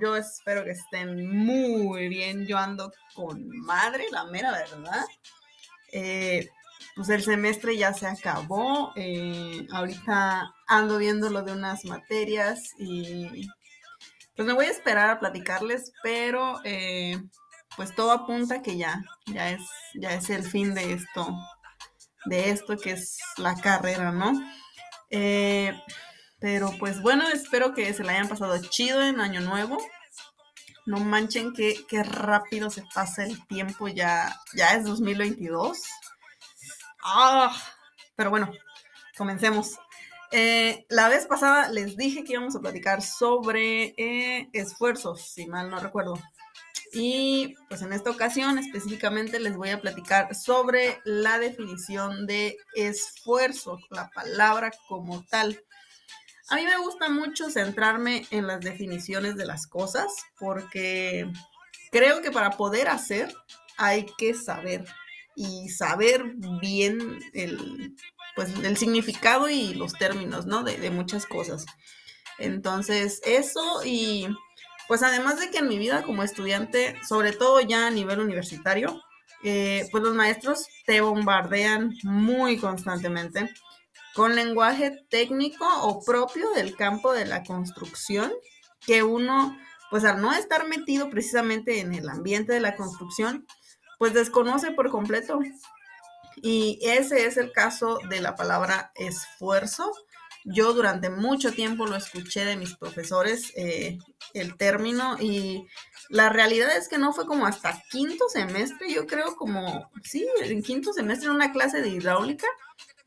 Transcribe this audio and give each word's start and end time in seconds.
Yo 0.00 0.16
espero 0.16 0.64
que 0.64 0.72
estén 0.72 1.28
muy 1.28 2.08
bien. 2.08 2.44
Yo 2.46 2.58
ando 2.58 2.92
con 3.14 3.48
madre, 3.48 4.06
la 4.10 4.24
mera 4.24 4.50
verdad. 4.50 5.04
Eh, 5.92 6.48
pues 6.94 7.08
el 7.08 7.22
semestre 7.22 7.76
ya 7.76 7.92
se 7.94 8.06
acabó. 8.06 8.92
Eh, 8.96 9.66
ahorita 9.72 10.52
ando 10.66 10.98
viendo 10.98 11.30
lo 11.30 11.42
de 11.42 11.52
unas 11.52 11.84
materias 11.84 12.70
y 12.78 13.48
pues 14.34 14.46
me 14.46 14.54
voy 14.54 14.66
a 14.66 14.70
esperar 14.70 15.10
a 15.10 15.20
platicarles, 15.20 15.92
pero 16.02 16.60
eh, 16.64 17.20
pues 17.76 17.94
todo 17.94 18.12
apunta 18.12 18.62
que 18.62 18.76
ya, 18.76 19.02
ya 19.26 19.50
es, 19.50 19.62
ya 19.94 20.14
es 20.14 20.30
el 20.30 20.42
fin 20.42 20.74
de 20.74 20.92
esto, 20.92 21.34
de 22.26 22.50
esto 22.50 22.76
que 22.76 22.92
es 22.92 23.18
la 23.36 23.54
carrera, 23.54 24.12
¿no? 24.12 24.32
Pero 26.42 26.72
pues 26.76 27.00
bueno, 27.00 27.28
espero 27.28 27.72
que 27.72 27.94
se 27.94 28.02
la 28.02 28.14
hayan 28.14 28.28
pasado 28.28 28.60
chido 28.68 29.00
en 29.00 29.20
Año 29.20 29.40
Nuevo. 29.40 29.78
No 30.86 30.98
manchen 30.98 31.52
que, 31.52 31.84
rápido 32.02 32.68
se 32.68 32.82
pasa 32.92 33.24
el 33.24 33.46
tiempo, 33.46 33.86
ya, 33.86 34.34
ya 34.52 34.74
es 34.74 34.84
2022. 34.84 35.78
Ah, 37.02 37.54
pero 38.14 38.30
bueno, 38.30 38.52
comencemos. 39.16 39.78
Eh, 40.30 40.86
la 40.88 41.08
vez 41.08 41.26
pasada 41.26 41.68
les 41.68 41.96
dije 41.96 42.24
que 42.24 42.32
íbamos 42.32 42.56
a 42.56 42.60
platicar 42.60 43.02
sobre 43.02 43.94
eh, 43.98 44.48
esfuerzos, 44.52 45.20
si 45.20 45.46
mal 45.46 45.68
no 45.68 45.78
recuerdo. 45.80 46.18
Y 46.94 47.54
pues 47.68 47.82
en 47.82 47.92
esta 47.92 48.10
ocasión 48.10 48.58
específicamente 48.58 49.40
les 49.40 49.56
voy 49.56 49.70
a 49.70 49.80
platicar 49.80 50.34
sobre 50.34 51.00
la 51.04 51.38
definición 51.38 52.26
de 52.26 52.56
esfuerzo, 52.74 53.78
la 53.90 54.10
palabra 54.10 54.70
como 54.88 55.24
tal. 55.24 55.62
A 56.50 56.56
mí 56.56 56.64
me 56.64 56.78
gusta 56.78 57.08
mucho 57.08 57.50
centrarme 57.50 58.26
en 58.30 58.46
las 58.46 58.60
definiciones 58.60 59.36
de 59.36 59.46
las 59.46 59.66
cosas 59.66 60.12
porque 60.38 61.30
creo 61.90 62.20
que 62.20 62.30
para 62.30 62.50
poder 62.52 62.88
hacer 62.88 63.34
hay 63.78 64.06
que 64.18 64.34
saber 64.34 64.84
y 65.34 65.68
saber 65.68 66.34
bien 66.60 67.18
el, 67.32 67.96
pues, 68.34 68.50
el 68.62 68.76
significado 68.76 69.48
y 69.48 69.74
los 69.74 69.94
términos, 69.94 70.46
¿no? 70.46 70.62
De, 70.62 70.90
muchas 70.90 71.26
cosas. 71.26 71.64
Entonces, 72.38 73.20
eso 73.24 73.82
y 73.84 74.28
pues 74.88 75.02
además 75.02 75.38
de 75.40 75.50
que 75.50 75.58
en 75.58 75.68
mi 75.68 75.78
vida 75.78 76.02
como 76.02 76.22
estudiante, 76.22 76.96
sobre 77.06 77.32
todo 77.32 77.60
ya 77.60 77.86
a 77.86 77.90
nivel 77.90 78.20
universitario, 78.20 79.00
eh, 79.44 79.88
pues 79.90 80.02
los 80.02 80.14
maestros 80.14 80.66
te 80.86 81.00
bombardean 81.00 81.96
muy 82.02 82.58
constantemente 82.58 83.48
con 84.14 84.34
lenguaje 84.34 85.04
técnico 85.08 85.66
o 85.82 86.04
propio 86.04 86.50
del 86.50 86.76
campo 86.76 87.12
de 87.12 87.24
la 87.24 87.42
construcción, 87.42 88.32
que 88.84 89.02
uno, 89.02 89.56
pues 89.90 90.04
al 90.04 90.20
no 90.20 90.32
estar 90.32 90.68
metido 90.68 91.08
precisamente 91.08 91.80
en 91.80 91.94
el 91.94 92.08
ambiente 92.08 92.52
de 92.52 92.60
la 92.60 92.76
construcción, 92.76 93.46
pues 94.02 94.14
desconoce 94.14 94.72
por 94.72 94.90
completo. 94.90 95.38
Y 96.34 96.80
ese 96.82 97.24
es 97.24 97.36
el 97.36 97.52
caso 97.52 98.00
de 98.08 98.20
la 98.20 98.34
palabra 98.34 98.90
esfuerzo. 98.96 99.92
Yo 100.44 100.72
durante 100.72 101.08
mucho 101.08 101.52
tiempo 101.52 101.86
lo 101.86 101.94
escuché 101.94 102.44
de 102.44 102.56
mis 102.56 102.74
profesores, 102.74 103.52
eh, 103.54 103.98
el 104.34 104.56
término, 104.56 105.18
y 105.20 105.68
la 106.08 106.30
realidad 106.30 106.76
es 106.76 106.88
que 106.88 106.98
no 106.98 107.12
fue 107.12 107.26
como 107.26 107.46
hasta 107.46 107.80
quinto 107.92 108.28
semestre, 108.28 108.92
yo 108.92 109.06
creo 109.06 109.36
como, 109.36 109.88
sí, 110.02 110.26
en 110.40 110.64
quinto 110.64 110.92
semestre 110.92 111.28
en 111.28 111.36
una 111.36 111.52
clase 111.52 111.80
de 111.80 111.90
hidráulica, 111.90 112.48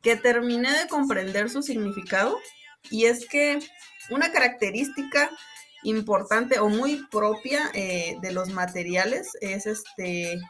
que 0.00 0.16
terminé 0.16 0.72
de 0.72 0.88
comprender 0.88 1.50
su 1.50 1.60
significado 1.60 2.38
y 2.90 3.04
es 3.04 3.28
que 3.28 3.58
una 4.08 4.32
característica 4.32 5.30
importante 5.82 6.58
o 6.58 6.70
muy 6.70 7.06
propia 7.10 7.70
eh, 7.74 8.16
de 8.22 8.32
los 8.32 8.48
materiales 8.48 9.36
es 9.42 9.66
este 9.66 10.40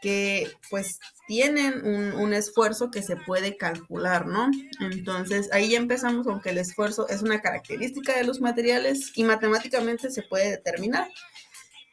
que 0.00 0.50
pues 0.70 0.98
tienen 1.26 1.86
un, 1.86 2.12
un, 2.12 2.32
esfuerzo 2.32 2.90
que 2.90 3.02
se 3.02 3.16
puede 3.16 3.56
calcular, 3.56 4.26
¿no? 4.26 4.50
Entonces 4.80 5.50
ahí 5.52 5.74
empezamos 5.74 6.26
con 6.26 6.40
que 6.40 6.50
el 6.50 6.58
esfuerzo 6.58 7.08
es 7.08 7.22
una 7.22 7.40
característica 7.40 8.16
de 8.16 8.24
los 8.24 8.40
materiales 8.40 9.12
y 9.14 9.24
matemáticamente 9.24 10.10
se 10.10 10.22
puede 10.22 10.50
determinar. 10.50 11.08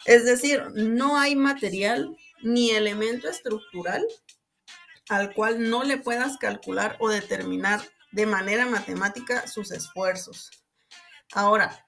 Es 0.06 0.25
decir, 0.25 0.63
no 0.73 1.17
hay 1.17 1.35
material 1.35 2.16
ni 2.41 2.72
elemento 2.72 3.29
estructural 3.29 4.06
al 5.09 5.34
cual 5.34 5.69
no 5.69 5.84
le 5.84 5.97
puedas 5.97 6.38
calcular 6.38 6.97
o 7.00 7.09
determinar 7.09 7.81
de 8.12 8.25
manera 8.25 8.66
matemática 8.66 9.47
sus 9.47 9.72
esfuerzos. 9.72 10.51
Ahora, 11.34 11.85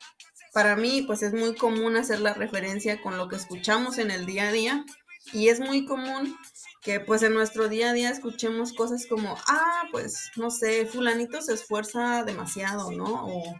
para 0.53 0.75
mí, 0.75 1.03
pues 1.03 1.22
es 1.22 1.34
muy 1.34 1.56
común 1.56 1.96
hacer 1.96 2.19
la 2.19 2.34
referencia 2.34 3.02
con 3.02 3.18
lo 3.18 3.28
que 3.28 3.35
escuchamos 3.35 3.97
en 3.97 4.12
el 4.12 4.25
día 4.25 4.50
a 4.50 4.52
día 4.52 4.85
y 5.34 5.50
es 5.50 5.59
muy 5.59 5.85
común 5.85 6.35
que 6.81 7.00
pues 7.00 7.23
en 7.23 7.34
nuestro 7.34 7.67
día 7.67 7.90
a 7.90 7.94
día 7.94 8.09
escuchemos 8.09 8.73
cosas 8.73 9.06
como, 9.07 9.35
ah, 9.47 9.84
pues 9.91 10.31
no 10.35 10.50
sé, 10.50 10.85
fulanito 10.85 11.41
se 11.41 11.53
esfuerza 11.53 12.23
demasiado, 12.23 12.91
¿no? 12.91 13.28
O, 13.28 13.56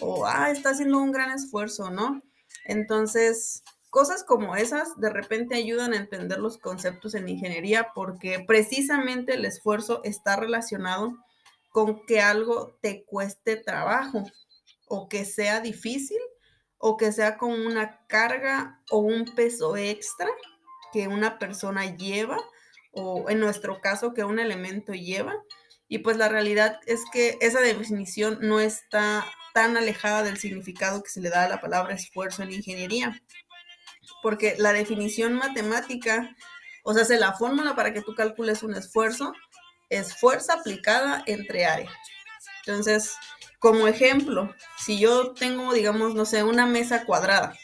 o 0.00 0.26
ah, 0.26 0.50
está 0.50 0.70
haciendo 0.70 0.98
un 0.98 1.12
gran 1.12 1.30
esfuerzo, 1.30 1.90
¿no? 1.90 2.22
Entonces, 2.64 3.62
Cosas 3.92 4.24
como 4.24 4.56
esas 4.56 4.98
de 4.98 5.10
repente 5.10 5.54
ayudan 5.54 5.92
a 5.92 5.98
entender 5.98 6.38
los 6.38 6.56
conceptos 6.56 7.14
en 7.14 7.28
ingeniería 7.28 7.88
porque 7.94 8.42
precisamente 8.46 9.34
el 9.34 9.44
esfuerzo 9.44 10.00
está 10.02 10.34
relacionado 10.36 11.18
con 11.68 12.06
que 12.06 12.22
algo 12.22 12.78
te 12.80 13.04
cueste 13.04 13.56
trabajo 13.56 14.24
o 14.88 15.10
que 15.10 15.26
sea 15.26 15.60
difícil 15.60 16.16
o 16.78 16.96
que 16.96 17.12
sea 17.12 17.36
con 17.36 17.50
una 17.50 18.00
carga 18.06 18.80
o 18.90 19.00
un 19.00 19.26
peso 19.34 19.76
extra 19.76 20.30
que 20.92 21.08
una 21.08 21.38
persona 21.38 21.96
lleva 21.96 22.38
o 22.92 23.30
en 23.30 23.40
nuestro 23.40 23.80
caso 23.80 24.14
que 24.14 24.24
un 24.24 24.38
elemento 24.38 24.92
lleva. 24.92 25.34
Y 25.88 25.98
pues 25.98 26.16
la 26.16 26.28
realidad 26.28 26.80
es 26.86 27.00
que 27.12 27.38
esa 27.40 27.60
definición 27.60 28.38
no 28.40 28.60
está 28.60 29.26
tan 29.54 29.76
alejada 29.76 30.22
del 30.22 30.38
significado 30.38 31.02
que 31.02 31.10
se 31.10 31.20
le 31.20 31.30
da 31.30 31.44
a 31.44 31.48
la 31.48 31.60
palabra 31.60 31.94
esfuerzo 31.94 32.42
en 32.42 32.52
ingeniería 32.52 33.20
porque 34.22 34.54
la 34.58 34.72
definición 34.72 35.34
matemática, 35.34 36.34
o 36.84 36.94
sea, 36.94 37.18
la 37.18 37.32
fórmula 37.34 37.74
para 37.74 37.92
que 37.92 38.00
tú 38.00 38.14
calcules 38.14 38.62
un 38.62 38.74
esfuerzo, 38.74 39.34
es 39.90 40.16
fuerza 40.16 40.54
aplicada 40.54 41.22
entre 41.26 41.66
área. 41.66 41.90
Entonces, 42.64 43.14
como 43.58 43.88
ejemplo, 43.88 44.54
si 44.78 44.98
yo 44.98 45.34
tengo, 45.34 45.74
digamos, 45.74 46.14
no 46.14 46.24
sé, 46.24 46.44
una 46.44 46.66
mesa 46.66 47.04
cuadrada 47.04 47.58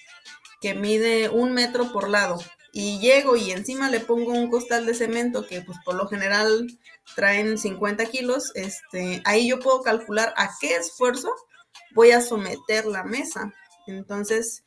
que 0.61 0.75
mide 0.75 1.29
un 1.29 1.53
metro 1.53 1.93
por 1.93 2.09
lado 2.09 2.39
y 2.81 3.01
llego 3.01 3.35
y 3.35 3.51
encima 3.51 3.91
le 3.91 3.99
pongo 3.99 4.31
un 4.31 4.49
costal 4.49 4.87
de 4.87 4.95
cemento 4.95 5.45
que 5.45 5.63
pues 5.63 5.77
por 5.85 5.97
lo 5.97 6.07
general 6.07 6.69
traen 7.17 7.59
50 7.59 8.07
kilos, 8.07 8.53
este, 8.55 9.21
ahí 9.25 9.49
yo 9.49 9.59
puedo 9.59 9.83
calcular 9.83 10.33
a 10.37 10.49
qué 10.61 10.77
esfuerzo 10.77 11.35
voy 11.93 12.13
a 12.13 12.21
someter 12.21 12.87
la 12.87 13.03
mesa. 13.03 13.53
Entonces, 13.89 14.63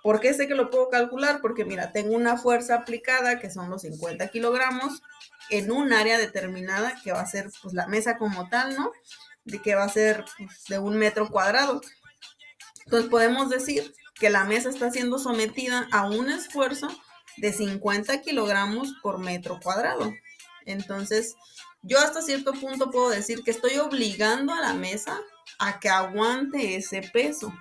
¿Por 0.00 0.20
qué 0.20 0.32
sé 0.34 0.46
que 0.46 0.54
lo 0.54 0.70
puedo 0.70 0.88
calcular? 0.88 1.40
Porque 1.42 1.64
mira, 1.64 1.90
tengo 1.90 2.14
una 2.14 2.36
fuerza 2.36 2.76
aplicada 2.76 3.40
que 3.40 3.50
son 3.50 3.68
los 3.68 3.82
50 3.82 4.28
kilogramos 4.28 5.02
en 5.50 5.72
un 5.72 5.92
área 5.92 6.16
determinada 6.16 6.94
que 7.02 7.10
va 7.10 7.20
a 7.22 7.26
ser 7.26 7.50
pues 7.60 7.74
la 7.74 7.88
mesa 7.88 8.16
como 8.16 8.48
tal, 8.48 8.76
¿no? 8.76 8.92
De 9.44 9.60
que 9.60 9.74
va 9.74 9.82
a 9.82 9.88
ser 9.88 10.24
pues, 10.38 10.66
de 10.68 10.78
un 10.78 10.96
metro 10.96 11.28
cuadrado. 11.28 11.80
Entonces 12.84 13.10
podemos 13.10 13.50
decir 13.50 13.92
que 14.14 14.30
la 14.30 14.44
mesa 14.44 14.68
está 14.68 14.92
siendo 14.92 15.18
sometida 15.18 15.88
a 15.90 16.06
un 16.06 16.30
esfuerzo 16.30 16.88
de 17.36 17.52
50 17.52 18.22
kilogramos 18.22 18.94
por 19.02 19.18
metro 19.18 19.58
cuadrado. 19.62 20.12
Entonces, 20.64 21.34
yo 21.82 21.98
hasta 21.98 22.22
cierto 22.22 22.52
punto 22.52 22.90
puedo 22.90 23.10
decir 23.10 23.42
que 23.44 23.50
estoy 23.50 23.78
obligando 23.78 24.52
a 24.52 24.60
la 24.60 24.74
mesa 24.74 25.20
a 25.58 25.78
que 25.78 25.88
aguante 25.88 26.76
ese 26.76 27.02
peso 27.12 27.52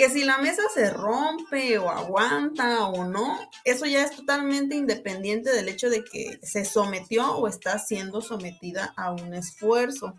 que 0.00 0.08
si 0.08 0.24
la 0.24 0.38
mesa 0.38 0.62
se 0.72 0.88
rompe 0.88 1.76
o 1.76 1.90
aguanta 1.90 2.86
o 2.86 3.04
no, 3.04 3.38
eso 3.64 3.84
ya 3.84 4.02
es 4.02 4.16
totalmente 4.16 4.74
independiente 4.74 5.50
del 5.52 5.68
hecho 5.68 5.90
de 5.90 6.04
que 6.04 6.38
se 6.42 6.64
sometió 6.64 7.32
o 7.32 7.46
está 7.46 7.78
siendo 7.78 8.22
sometida 8.22 8.94
a 8.96 9.10
un 9.10 9.34
esfuerzo. 9.34 10.14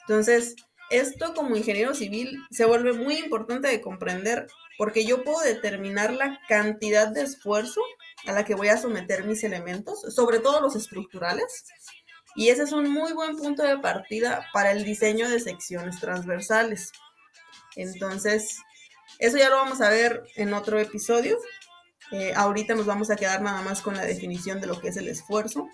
Entonces, 0.00 0.56
esto 0.90 1.34
como 1.34 1.54
ingeniero 1.54 1.94
civil 1.94 2.36
se 2.50 2.64
vuelve 2.64 2.94
muy 2.94 3.16
importante 3.18 3.68
de 3.68 3.80
comprender 3.80 4.48
porque 4.76 5.04
yo 5.04 5.22
puedo 5.22 5.38
determinar 5.40 6.12
la 6.12 6.40
cantidad 6.48 7.06
de 7.06 7.22
esfuerzo 7.22 7.80
a 8.26 8.32
la 8.32 8.44
que 8.44 8.54
voy 8.54 8.68
a 8.68 8.76
someter 8.76 9.24
mis 9.24 9.44
elementos, 9.44 10.00
sobre 10.14 10.40
todo 10.40 10.60
los 10.60 10.76
estructurales, 10.76 11.64
Y 12.38 12.50
ese 12.50 12.64
es 12.64 12.72
un 12.72 12.90
muy 12.90 13.14
buen 13.14 13.34
punto 13.36 13.62
de 13.62 13.78
partida 13.78 14.46
para 14.52 14.70
el 14.72 14.84
diseño 14.84 15.26
de 15.28 15.40
secciones 15.40 15.98
transversales. 16.00 16.92
Entonces, 17.76 18.58
eso 19.18 19.38
ya 19.38 19.48
lo 19.48 19.56
vamos 19.56 19.80
a 19.80 19.88
ver 19.88 20.22
en 20.36 20.52
otro 20.52 20.78
episodio. 20.78 21.38
Eh, 22.12 22.32
ahorita 22.36 22.74
nos 22.74 22.84
vamos 22.84 23.10
a 23.10 23.16
quedar 23.16 23.40
nada 23.40 23.62
más 23.62 23.80
con 23.80 23.96
la 23.96 24.04
definición 24.04 24.60
de 24.60 24.66
lo 24.66 24.78
que 24.80 24.88
es 24.88 24.96
el 24.98 25.08
esfuerzo. 25.08 25.68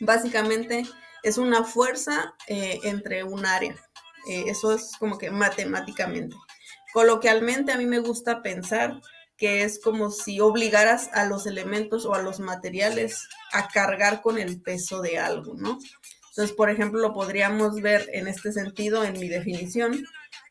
Básicamente 0.00 0.84
es 1.24 1.38
una 1.38 1.64
fuerza 1.64 2.34
eh, 2.46 2.78
entre 2.84 3.24
un 3.24 3.44
área. 3.44 3.74
Eh, 4.28 4.44
eso 4.46 4.72
es 4.72 4.92
como 4.98 5.18
que 5.18 5.30
matemáticamente. 5.30 6.36
Coloquialmente 6.92 7.72
a 7.72 7.78
mí 7.78 7.86
me 7.86 7.98
gusta 7.98 8.42
pensar 8.42 9.00
que 9.36 9.64
es 9.64 9.80
como 9.82 10.10
si 10.10 10.40
obligaras 10.40 11.10
a 11.12 11.26
los 11.26 11.46
elementos 11.46 12.06
o 12.06 12.14
a 12.14 12.22
los 12.22 12.40
materiales 12.40 13.28
a 13.52 13.68
cargar 13.68 14.22
con 14.22 14.38
el 14.38 14.60
peso 14.60 15.00
de 15.00 15.18
algo, 15.18 15.54
¿no? 15.54 15.78
Entonces, 16.30 16.56
por 16.56 16.70
ejemplo, 16.70 17.00
lo 17.00 17.12
podríamos 17.12 17.80
ver 17.80 18.10
en 18.12 18.26
este 18.26 18.52
sentido 18.52 19.04
en 19.04 19.12
mi 19.14 19.28
definición, 19.28 20.04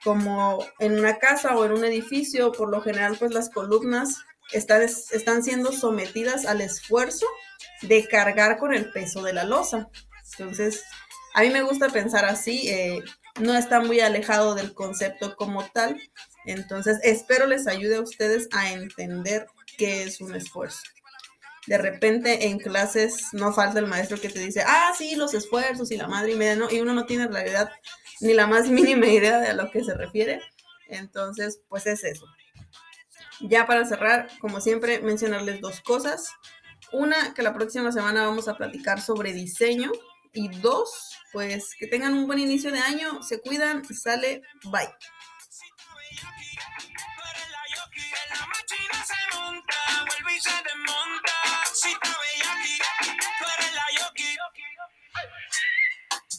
como 0.04 0.66
en 0.80 0.98
una 0.98 1.18
casa 1.18 1.58
o 1.58 1.66
en 1.66 1.74
un 1.74 1.84
edificio, 1.84 2.52
por 2.52 2.70
lo 2.70 2.82
general, 2.82 3.18
pues 3.18 3.34
las 3.34 3.50
columnas 3.50 4.24
están, 4.54 4.82
están 4.82 5.44
siendo 5.44 5.72
sometidas 5.72 6.46
al 6.46 6.62
esfuerzo 6.62 7.26
de 7.82 8.08
cargar 8.08 8.58
con 8.58 8.74
el 8.74 8.92
peso 8.92 9.24
de 9.24 9.34
la 9.34 9.44
losa. 9.44 9.90
Entonces, 10.38 10.84
a 11.34 11.42
mí 11.42 11.50
me 11.50 11.64
gusta 11.64 11.90
pensar 11.90 12.26
así, 12.26 12.70
eh, 12.70 13.04
no 13.40 13.56
está 13.56 13.80
muy 13.80 14.00
alejado 14.00 14.56
del 14.56 14.74
concepto 14.74 15.36
como 15.36 15.66
tal, 15.70 16.00
entonces 16.46 17.00
espero 17.04 17.48
les 17.48 17.68
ayude 17.68 17.96
a 17.96 18.02
ustedes 18.02 18.48
a 18.52 18.72
entender 18.72 19.48
qué 19.78 20.04
es 20.04 20.22
un 20.22 20.36
esfuerzo. 20.36 20.82
De 21.66 21.78
repente 21.78 22.48
en 22.48 22.60
clases 22.60 23.28
no 23.32 23.54
falta 23.54 23.80
el 23.80 23.88
maestro 23.88 24.20
que 24.20 24.30
te 24.30 24.40
dice, 24.40 24.64
ah, 24.66 24.92
sí, 24.98 25.16
los 25.16 25.34
esfuerzos 25.34 25.92
y 25.92 25.98
la 25.98 26.08
madre 26.08 26.34
y 26.34 26.36
media, 26.36 26.56
¿no? 26.56 26.70
Y 26.70 26.82
uno 26.82 26.94
no 26.94 27.06
tiene 27.06 27.24
en 27.24 27.34
realidad 27.34 27.72
ni 28.20 28.34
la 28.34 28.48
más 28.48 28.70
mínima 28.70 29.08
idea 29.08 29.40
de 29.40 29.48
a 29.48 29.54
lo 29.54 29.72
que 29.72 29.84
se 29.84 29.94
refiere. 29.94 30.42
Entonces, 30.88 31.62
pues 31.70 31.88
es 31.88 32.04
eso. 32.04 32.26
Ya 33.42 33.66
para 33.66 33.86
cerrar, 33.86 34.30
como 34.40 34.62
siempre, 34.62 35.00
mencionarles 35.00 35.62
dos 35.62 35.82
cosas. 35.82 36.30
Una, 36.92 37.34
que 37.34 37.42
la 37.42 37.54
próxima 37.54 37.92
semana 37.92 38.26
vamos 38.26 38.48
a 38.48 38.56
platicar 38.56 39.02
sobre 39.02 39.34
diseño 39.34 39.92
y 40.34 40.50
dos, 40.50 41.18
pues 41.32 41.76
que 41.80 41.88
tengan 41.88 42.14
un 42.14 42.28
buen 42.28 42.40
inicio 42.40 42.72
de 42.72 42.80
año, 42.80 43.22
se 43.24 43.40
cuidan, 43.40 43.84
sale, 43.94 44.42
bye. 44.66 44.90